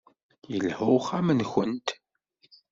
[0.51, 1.87] Yelha uxxam-nwent.